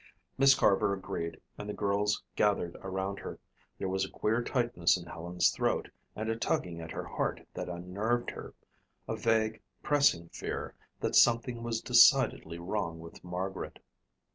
[0.35, 3.37] Miss Carver agreed and the girls gathered around her.
[3.77, 7.69] There was a queer tightness in Helen's throat and a tugging at her heart that
[7.69, 8.55] unnerved her
[9.07, 13.77] a vague, pressing fear that something was decidedly wrong with Margaret.